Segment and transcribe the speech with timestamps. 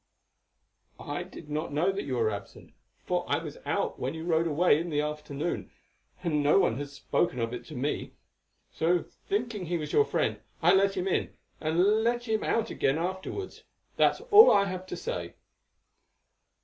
[0.99, 2.73] "I did not know that you were absent,
[3.05, 5.69] for I was out when you rode away in the afternoon,
[6.23, 8.13] and no one had spoken of it to me,
[8.71, 12.71] so, thinking that he was your friend, I let him in, and let him out
[12.71, 13.63] again afterwards.
[13.97, 15.35] That is all I have to say."